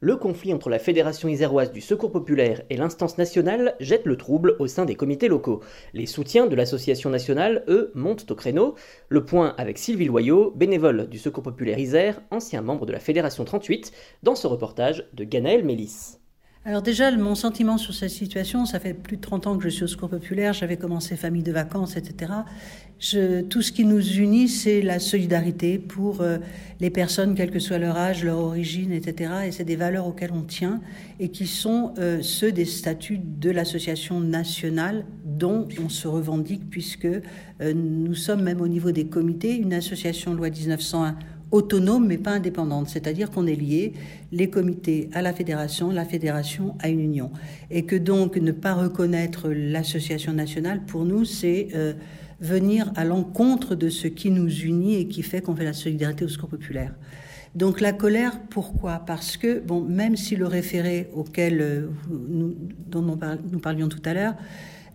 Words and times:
Le 0.00 0.16
conflit 0.16 0.52
entre 0.52 0.68
la 0.68 0.78
Fédération 0.78 1.26
iséroise 1.26 1.72
du 1.72 1.80
Secours 1.80 2.12
populaire 2.12 2.60
et 2.68 2.76
l'instance 2.76 3.16
nationale 3.16 3.76
jette 3.80 4.04
le 4.04 4.18
trouble 4.18 4.54
au 4.58 4.66
sein 4.66 4.84
des 4.84 4.94
comités 4.94 5.26
locaux. 5.26 5.62
Les 5.94 6.04
soutiens 6.04 6.46
de 6.46 6.54
l'association 6.54 7.08
nationale, 7.08 7.64
eux, 7.68 7.92
montent 7.94 8.30
au 8.30 8.34
créneau. 8.34 8.74
Le 9.08 9.24
point 9.24 9.54
avec 9.56 9.78
Sylvie 9.78 10.04
Loyau, 10.04 10.52
bénévole 10.54 11.08
du 11.08 11.16
Secours 11.16 11.44
populaire 11.44 11.78
Isère, 11.78 12.20
ancien 12.30 12.60
membre 12.60 12.84
de 12.84 12.92
la 12.92 13.00
Fédération 13.00 13.46
38, 13.46 13.90
dans 14.22 14.34
ce 14.34 14.46
reportage 14.46 15.08
de 15.14 15.24
Ganaël 15.24 15.64
Mélis. 15.64 16.18
Alors 16.68 16.82
déjà, 16.82 17.12
mon 17.12 17.36
sentiment 17.36 17.78
sur 17.78 17.94
cette 17.94 18.10
situation, 18.10 18.66
ça 18.66 18.80
fait 18.80 18.92
plus 18.92 19.18
de 19.18 19.22
30 19.22 19.46
ans 19.46 19.56
que 19.56 19.62
je 19.62 19.68
suis 19.68 19.84
au 19.84 19.86
Secours 19.86 20.08
populaire, 20.08 20.52
j'avais 20.52 20.76
commencé 20.76 21.14
famille 21.14 21.44
de 21.44 21.52
vacances, 21.52 21.96
etc. 21.96 22.32
Tout 23.48 23.62
ce 23.62 23.70
qui 23.70 23.84
nous 23.84 24.04
unit, 24.04 24.48
c'est 24.48 24.82
la 24.82 24.98
solidarité 24.98 25.78
pour 25.78 26.22
euh, 26.22 26.38
les 26.80 26.90
personnes, 26.90 27.36
quel 27.36 27.52
que 27.52 27.60
soit 27.60 27.78
leur 27.78 27.96
âge, 27.96 28.24
leur 28.24 28.38
origine, 28.38 28.90
etc. 28.90 29.30
Et 29.46 29.52
c'est 29.52 29.62
des 29.62 29.76
valeurs 29.76 30.08
auxquelles 30.08 30.32
on 30.32 30.42
tient 30.42 30.80
et 31.20 31.28
qui 31.28 31.46
sont 31.46 31.94
euh, 31.98 32.18
ceux 32.20 32.50
des 32.50 32.64
statuts 32.64 33.20
de 33.22 33.50
l'association 33.50 34.18
nationale 34.18 35.04
dont 35.24 35.68
on 35.80 35.88
se 35.88 36.08
revendique 36.08 36.68
puisque 36.68 37.04
euh, 37.04 37.20
nous 37.74 38.16
sommes 38.16 38.42
même 38.42 38.60
au 38.60 38.68
niveau 38.68 38.90
des 38.90 39.06
comités 39.06 39.54
une 39.54 39.72
association 39.72 40.34
loi 40.34 40.50
1901 40.50 41.16
autonome 41.50 42.06
mais 42.06 42.18
pas 42.18 42.32
indépendante, 42.32 42.88
c'est-à-dire 42.88 43.30
qu'on 43.30 43.46
est 43.46 43.54
lié 43.54 43.92
les 44.32 44.50
comités 44.50 45.08
à 45.12 45.22
la 45.22 45.32
fédération, 45.32 45.90
la 45.90 46.04
fédération 46.04 46.74
à 46.80 46.88
une 46.88 47.00
union, 47.00 47.30
et 47.70 47.84
que 47.84 47.96
donc 47.96 48.36
ne 48.36 48.52
pas 48.52 48.74
reconnaître 48.74 49.48
l'association 49.50 50.32
nationale 50.32 50.82
pour 50.86 51.04
nous 51.04 51.24
c'est 51.24 51.68
euh, 51.74 51.92
venir 52.40 52.92
à 52.96 53.04
l'encontre 53.04 53.74
de 53.74 53.88
ce 53.88 54.08
qui 54.08 54.30
nous 54.30 54.50
unit 54.50 54.96
et 54.96 55.08
qui 55.08 55.22
fait 55.22 55.40
qu'on 55.40 55.56
fait 55.56 55.64
la 55.64 55.72
solidarité 55.72 56.24
au 56.24 56.28
secours 56.28 56.48
populaire. 56.50 56.94
Donc 57.54 57.80
la 57.80 57.92
colère, 57.92 58.38
pourquoi? 58.50 59.02
Parce 59.06 59.38
que 59.38 59.60
bon, 59.60 59.80
même 59.80 60.16
si 60.16 60.36
le 60.36 60.46
référé 60.46 61.08
auquel 61.14 61.60
euh, 61.62 61.88
nous, 62.10 62.54
parlions 63.62 63.88
tout 63.88 64.02
à 64.04 64.12
l'heure 64.12 64.34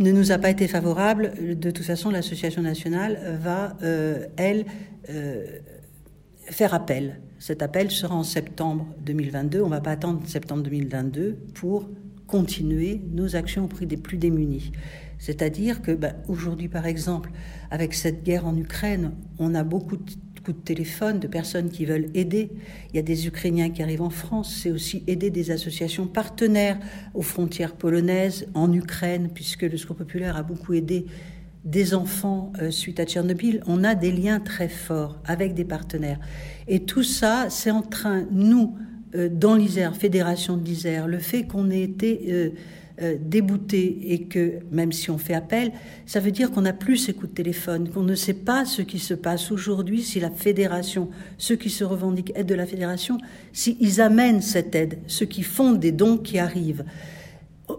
ne 0.00 0.12
nous 0.12 0.30
a 0.30 0.38
pas 0.38 0.50
été 0.50 0.68
favorable, 0.68 1.32
de 1.40 1.70
toute 1.72 1.84
façon 1.84 2.10
l'association 2.10 2.62
nationale 2.62 3.38
va, 3.42 3.76
euh, 3.82 4.26
elle, 4.36 4.64
faire 6.50 6.74
appel. 6.74 7.20
Cet 7.38 7.62
appel 7.62 7.90
sera 7.90 8.14
en 8.14 8.24
septembre 8.24 8.86
2022. 9.04 9.60
On 9.60 9.66
ne 9.66 9.70
va 9.70 9.80
pas 9.80 9.92
attendre 9.92 10.26
septembre 10.26 10.62
2022 10.62 11.38
pour 11.54 11.88
continuer 12.26 13.00
nos 13.12 13.36
actions 13.36 13.64
auprès 13.64 13.86
des 13.86 13.96
plus 13.96 14.18
démunis. 14.18 14.72
C'est-à-dire 15.18 15.82
que 15.82 15.92
ben, 15.92 16.14
aujourd'hui, 16.28 16.68
par 16.68 16.86
exemple, 16.86 17.30
avec 17.70 17.94
cette 17.94 18.22
guerre 18.22 18.46
en 18.46 18.56
Ukraine, 18.56 19.12
on 19.38 19.54
a 19.54 19.64
beaucoup 19.64 19.96
de 19.96 20.10
coups 20.44 20.58
de 20.58 20.64
téléphone 20.64 21.18
de 21.18 21.26
personnes 21.26 21.70
qui 21.70 21.84
veulent 21.84 22.08
aider. 22.14 22.50
Il 22.90 22.96
y 22.96 22.98
a 22.98 23.02
des 23.02 23.26
Ukrainiens 23.26 23.70
qui 23.70 23.82
arrivent 23.82 24.02
en 24.02 24.10
France. 24.10 24.54
C'est 24.62 24.70
aussi 24.70 25.02
aider 25.06 25.30
des 25.30 25.50
associations 25.50 26.06
partenaires 26.06 26.78
aux 27.14 27.22
frontières 27.22 27.74
polonaises, 27.74 28.46
en 28.54 28.72
Ukraine, 28.72 29.30
puisque 29.34 29.62
le 29.62 29.76
Secours 29.76 29.96
populaire 29.96 30.36
a 30.36 30.42
beaucoup 30.42 30.74
aidé 30.74 31.06
des 31.70 31.94
enfants 31.94 32.52
euh, 32.60 32.70
suite 32.70 32.98
à 32.98 33.04
Tchernobyl, 33.04 33.62
on 33.66 33.84
a 33.84 33.94
des 33.94 34.10
liens 34.10 34.40
très 34.40 34.68
forts 34.68 35.18
avec 35.26 35.54
des 35.54 35.64
partenaires. 35.64 36.18
Et 36.66 36.80
tout 36.80 37.02
ça, 37.02 37.46
c'est 37.50 37.70
en 37.70 37.82
train, 37.82 38.24
nous, 38.30 38.76
euh, 39.14 39.28
dans 39.30 39.54
l'Isère, 39.54 39.94
Fédération 39.94 40.56
de 40.56 41.06
le 41.06 41.18
fait 41.18 41.44
qu'on 41.44 41.70
ait 41.70 41.82
été 41.82 42.54
euh, 43.00 43.16
débouté 43.20 44.12
et 44.12 44.22
que, 44.22 44.54
même 44.72 44.92
si 44.92 45.10
on 45.10 45.18
fait 45.18 45.34
appel, 45.34 45.72
ça 46.06 46.20
veut 46.20 46.30
dire 46.30 46.50
qu'on 46.50 46.62
n'a 46.62 46.72
plus 46.72 46.96
ces 46.96 47.12
coups 47.12 47.30
de 47.30 47.34
téléphone, 47.34 47.90
qu'on 47.90 48.02
ne 48.02 48.14
sait 48.14 48.34
pas 48.34 48.64
ce 48.64 48.82
qui 48.82 48.98
se 48.98 49.14
passe 49.14 49.52
aujourd'hui, 49.52 50.02
si 50.02 50.20
la 50.20 50.30
fédération, 50.30 51.08
ceux 51.36 51.56
qui 51.56 51.70
se 51.70 51.84
revendiquent 51.84 52.32
aide 52.34 52.46
de 52.46 52.54
la 52.54 52.66
fédération, 52.66 53.18
s'ils 53.52 54.00
amènent 54.00 54.40
cette 54.42 54.74
aide, 54.74 54.98
ceux 55.06 55.26
qui 55.26 55.42
font 55.42 55.72
des 55.72 55.92
dons 55.92 56.16
qui 56.16 56.38
arrivent. 56.38 56.84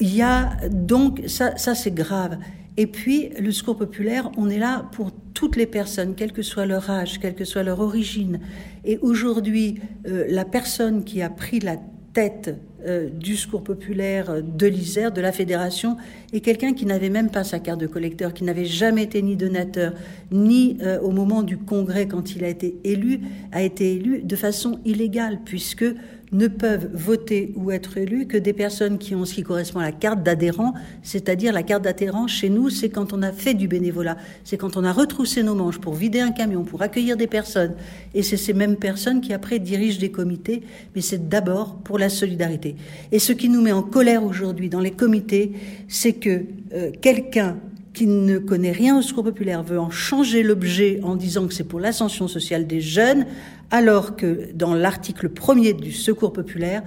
Il 0.00 0.14
y 0.14 0.22
a 0.22 0.56
donc, 0.70 1.22
ça, 1.26 1.56
ça 1.56 1.74
c'est 1.74 1.92
grave. 1.92 2.38
Et 2.76 2.86
puis, 2.86 3.30
le 3.38 3.52
secours 3.52 3.76
populaire, 3.76 4.30
on 4.36 4.48
est 4.48 4.58
là 4.58 4.88
pour 4.92 5.10
toutes 5.34 5.56
les 5.56 5.66
personnes, 5.66 6.14
quel 6.16 6.32
que 6.32 6.42
soit 6.42 6.66
leur 6.66 6.88
âge, 6.88 7.18
quelle 7.20 7.34
que 7.34 7.44
soit 7.44 7.62
leur 7.62 7.80
origine. 7.80 8.40
Et 8.84 8.98
aujourd'hui, 8.98 9.80
euh, 10.06 10.24
la 10.28 10.44
personne 10.44 11.04
qui 11.04 11.20
a 11.20 11.28
pris 11.28 11.60
la 11.60 11.76
tête 12.14 12.54
euh, 12.86 13.08
du 13.10 13.36
secours 13.36 13.62
populaire 13.62 14.30
euh, 14.30 14.40
de 14.40 14.66
l'Isère, 14.66 15.12
de 15.12 15.20
la 15.20 15.32
fédération, 15.32 15.98
est 16.32 16.40
quelqu'un 16.40 16.72
qui 16.72 16.86
n'avait 16.86 17.10
même 17.10 17.30
pas 17.30 17.44
sa 17.44 17.58
carte 17.58 17.80
de 17.80 17.86
collecteur, 17.86 18.32
qui 18.32 18.44
n'avait 18.44 18.64
jamais 18.64 19.02
été 19.02 19.20
ni 19.20 19.36
donateur, 19.36 19.92
ni 20.30 20.78
au 21.02 21.10
moment 21.10 21.42
du 21.42 21.58
congrès 21.58 22.06
quand 22.06 22.34
il 22.34 22.44
a 22.44 22.48
été 22.48 22.76
élu, 22.84 23.20
a 23.52 23.62
été 23.62 23.94
élu 23.94 24.22
de 24.22 24.36
façon 24.36 24.78
illégale, 24.84 25.40
puisque 25.44 25.84
ne 26.32 26.48
peuvent 26.48 26.88
voter 26.94 27.52
ou 27.56 27.70
être 27.70 27.98
élus 27.98 28.26
que 28.26 28.38
des 28.38 28.54
personnes 28.54 28.98
qui 28.98 29.14
ont 29.14 29.24
ce 29.24 29.34
qui 29.34 29.42
correspond 29.42 29.80
à 29.80 29.84
la 29.84 29.92
carte 29.92 30.22
d'adhérent, 30.22 30.72
c'est-à-dire 31.02 31.52
la 31.52 31.62
carte 31.62 31.82
d'adhérent 31.82 32.26
chez 32.26 32.48
nous, 32.48 32.70
c'est 32.70 32.88
quand 32.88 33.12
on 33.12 33.22
a 33.22 33.32
fait 33.32 33.54
du 33.54 33.68
bénévolat, 33.68 34.16
c'est 34.44 34.56
quand 34.56 34.76
on 34.76 34.84
a 34.84 34.92
retroussé 34.92 35.42
nos 35.42 35.54
manches 35.54 35.78
pour 35.78 35.94
vider 35.94 36.20
un 36.20 36.32
camion, 36.32 36.64
pour 36.64 36.82
accueillir 36.82 37.16
des 37.16 37.26
personnes, 37.26 37.74
et 38.14 38.22
c'est 38.22 38.38
ces 38.38 38.54
mêmes 38.54 38.76
personnes 38.76 39.20
qui 39.20 39.32
après 39.32 39.58
dirigent 39.58 40.00
des 40.00 40.10
comités, 40.10 40.62
mais 40.94 41.02
c'est 41.02 41.28
d'abord 41.28 41.76
pour 41.76 41.98
la 41.98 42.08
solidarité. 42.08 42.76
Et 43.12 43.18
ce 43.18 43.32
qui 43.32 43.48
nous 43.48 43.60
met 43.60 43.72
en 43.72 43.82
colère 43.82 44.24
aujourd'hui 44.24 44.70
dans 44.70 44.80
les 44.80 44.92
comités, 44.92 45.52
c'est 45.88 46.14
que 46.14 46.44
euh, 46.72 46.90
quelqu'un 47.00 47.58
qui 47.94 48.06
ne 48.06 48.38
connaît 48.38 48.72
rien 48.72 48.98
au 48.98 49.02
secours 49.02 49.24
populaire 49.24 49.62
veut 49.62 49.78
en 49.78 49.90
changer 49.90 50.42
l'objet 50.42 51.00
en 51.02 51.16
disant 51.16 51.46
que 51.46 51.54
c'est 51.54 51.64
pour 51.64 51.80
l'ascension 51.80 52.26
sociale 52.28 52.66
des 52.66 52.80
jeunes, 52.80 53.26
alors 53.70 54.16
que 54.16 54.50
dans 54.54 54.74
l'article 54.74 55.28
premier 55.28 55.72
du 55.72 55.92
secours 55.92 56.32
populaire, 56.32 56.82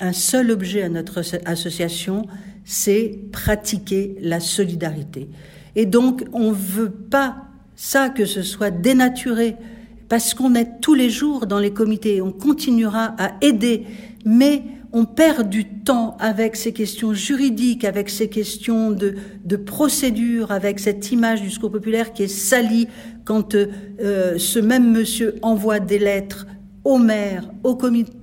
un 0.00 0.12
seul 0.12 0.50
objet 0.50 0.82
à 0.82 0.88
notre 0.88 1.22
association, 1.46 2.26
c'est 2.64 3.18
pratiquer 3.32 4.16
la 4.20 4.40
solidarité. 4.40 5.28
Et 5.74 5.86
donc, 5.86 6.24
on 6.32 6.50
ne 6.50 6.56
veut 6.56 6.90
pas 6.90 7.36
ça 7.74 8.08
que 8.08 8.24
ce 8.24 8.42
soit 8.42 8.70
dénaturé, 8.70 9.56
parce 10.08 10.34
qu'on 10.34 10.54
est 10.54 10.80
tous 10.80 10.94
les 10.94 11.10
jours 11.10 11.46
dans 11.46 11.58
les 11.58 11.72
comités, 11.72 12.22
on 12.22 12.32
continuera 12.32 13.14
à 13.18 13.32
aider, 13.40 13.84
mais 14.24 14.62
on 14.92 15.04
perd 15.04 15.48
du 15.48 15.64
temps 15.64 16.16
avec 16.18 16.56
ces 16.56 16.72
questions 16.72 17.12
juridiques, 17.12 17.84
avec 17.84 18.08
ces 18.08 18.28
questions 18.28 18.90
de, 18.90 19.14
de 19.44 19.56
procédure, 19.56 20.52
avec 20.52 20.80
cette 20.80 21.12
image 21.12 21.42
du 21.42 21.50
secours 21.50 21.72
populaire 21.72 22.12
qui 22.12 22.24
est 22.24 22.28
salie 22.28 22.88
quand 23.24 23.54
euh, 23.54 24.38
ce 24.38 24.58
même 24.58 24.92
monsieur 24.92 25.36
envoie 25.42 25.80
des 25.80 25.98
lettres 25.98 26.46
au 26.84 26.98
maire, 26.98 27.50
au 27.64 27.76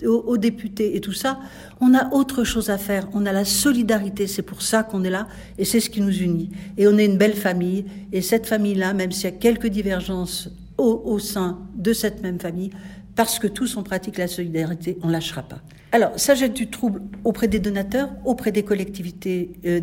aux, 0.08 0.38
députés 0.38 0.96
et 0.96 1.02
tout 1.02 1.12
ça. 1.12 1.38
On 1.82 1.94
a 1.94 2.14
autre 2.14 2.46
chose 2.46 2.70
à 2.70 2.78
faire. 2.78 3.10
On 3.14 3.26
a 3.26 3.34
la 3.34 3.44
solidarité. 3.44 4.26
C'est 4.26 4.42
pour 4.42 4.62
ça 4.62 4.84
qu'on 4.84 5.04
est 5.04 5.10
là 5.10 5.28
et 5.58 5.66
c'est 5.66 5.82
ce 5.82 5.90
qui 5.90 6.00
nous 6.00 6.16
unit. 6.16 6.50
Et 6.78 6.88
on 6.88 6.98
est 6.98 7.06
une 7.06 7.18
belle 7.18 7.34
famille. 7.34 7.84
Et 8.14 8.22
cette 8.22 8.48
famille-là, 8.48 8.94
même 8.94 9.12
s'il 9.12 9.26
y 9.26 9.28
a 9.28 9.32
quelques 9.32 9.68
divergences 9.68 10.50
au 10.78 11.20
sein 11.20 11.60
de 11.76 11.94
cette 11.94 12.24
même 12.24 12.40
famille, 12.40 12.72
parce 13.16 13.40
que 13.40 13.48
tous 13.48 13.78
on 13.78 13.84
pratique 13.84 14.18
la 14.18 14.28
solidarité, 14.28 14.98
on 15.02 15.10
lâchera 15.10 15.44
pas. 15.44 15.62
Alors, 15.94 16.14
ça 16.16 16.34
jette 16.34 16.56
du 16.56 16.72
trouble 16.72 17.04
auprès 17.24 17.48
des 17.48 17.60
donateurs, 17.60 18.10
auprès 18.26 18.52
des 18.52 18.64
collectivités, 18.64 19.52
euh, 19.64 19.80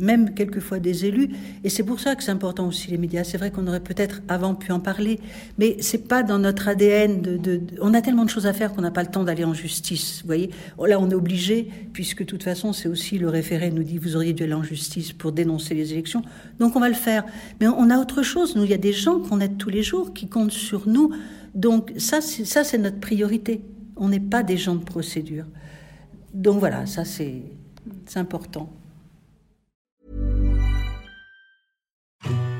même 0.00 0.32
quelquefois 0.32 0.78
des 0.78 1.04
élus, 1.04 1.28
et 1.62 1.68
c'est 1.68 1.82
pour 1.82 2.00
ça 2.00 2.16
que 2.16 2.24
c'est 2.24 2.30
important 2.30 2.66
aussi 2.66 2.90
les 2.90 2.96
médias. 2.96 3.24
C'est 3.24 3.36
vrai 3.36 3.50
qu'on 3.50 3.66
aurait 3.66 3.82
peut-être 3.82 4.22
avant 4.28 4.54
pu 4.54 4.72
en 4.72 4.80
parler, 4.80 5.20
mais 5.58 5.76
c'est 5.80 6.08
pas 6.08 6.22
dans 6.22 6.38
notre 6.38 6.68
ADN. 6.68 7.20
On 7.82 7.92
a 7.92 8.00
tellement 8.00 8.24
de 8.24 8.30
choses 8.30 8.46
à 8.46 8.54
faire 8.54 8.72
qu'on 8.72 8.80
n'a 8.80 8.90
pas 8.90 9.02
le 9.02 9.10
temps 9.10 9.22
d'aller 9.22 9.44
en 9.44 9.52
justice. 9.52 10.22
Vous 10.22 10.26
voyez, 10.28 10.48
là 10.78 10.98
on 10.98 11.10
est 11.10 11.14
obligé, 11.14 11.68
puisque 11.92 12.20
de 12.20 12.24
toute 12.24 12.42
façon 12.42 12.72
c'est 12.72 12.88
aussi 12.88 13.18
le 13.18 13.28
référé 13.28 13.70
nous 13.70 13.82
dit 13.82 13.98
vous 13.98 14.16
auriez 14.16 14.32
dû 14.32 14.44
aller 14.44 14.54
en 14.54 14.62
justice 14.62 15.12
pour 15.12 15.32
dénoncer 15.32 15.74
les 15.74 15.92
élections, 15.92 16.22
donc 16.58 16.74
on 16.74 16.80
va 16.80 16.88
le 16.88 16.94
faire. 16.94 17.26
Mais 17.60 17.66
on 17.66 17.90
a 17.90 17.98
autre 17.98 18.22
chose. 18.22 18.56
Nous, 18.56 18.64
il 18.64 18.70
y 18.70 18.74
a 18.74 18.78
des 18.78 18.94
gens 18.94 19.20
qu'on 19.20 19.40
aide 19.40 19.58
tous 19.58 19.68
les 19.68 19.82
jours 19.82 20.14
qui 20.14 20.26
comptent 20.26 20.52
sur 20.52 20.88
nous. 20.88 21.12
Donc 21.54 21.92
ça, 21.98 22.20
ça 22.20 22.64
c'est 22.64 22.78
notre 22.78 23.00
priorité. 23.00 23.62
On 23.96 24.08
n'est 24.08 24.20
pas 24.20 24.42
des 24.42 24.56
gens 24.56 24.74
de 24.74 24.84
procédure. 24.84 25.44
Donc 26.32 26.58
voilà, 26.58 26.86
ça 26.86 27.04
c'est 27.04 27.42
important. 28.16 28.70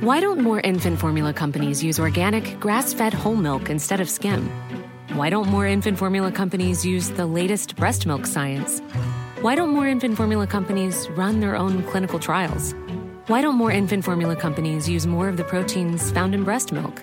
Why 0.00 0.20
don't 0.20 0.40
more 0.40 0.60
infant 0.64 0.96
formula 0.96 1.32
companies 1.32 1.82
use 1.82 1.98
organic, 1.98 2.58
grass 2.60 2.94
fed 2.94 3.12
whole 3.12 3.36
milk 3.36 3.68
instead 3.68 4.00
of 4.00 4.08
skim? 4.08 4.48
Why 5.14 5.28
don't 5.28 5.48
more 5.48 5.66
infant 5.66 5.98
formula 5.98 6.30
companies 6.30 6.86
use 6.86 7.10
the 7.10 7.26
latest 7.26 7.74
breast 7.76 8.06
milk 8.06 8.24
science? 8.24 8.80
Why 9.42 9.54
don't 9.54 9.70
more 9.70 9.86
infant 9.86 10.16
formula 10.16 10.46
companies 10.46 11.08
run 11.16 11.40
their 11.40 11.56
own 11.56 11.82
clinical 11.84 12.18
trials? 12.18 12.74
Why 13.26 13.42
don't 13.42 13.56
more 13.56 13.70
infant 13.70 14.04
formula 14.04 14.36
companies 14.36 14.88
use 14.88 15.06
more 15.06 15.28
of 15.28 15.36
the 15.36 15.44
proteins 15.44 16.10
found 16.12 16.34
in 16.34 16.44
breast 16.44 16.72
milk? 16.72 17.02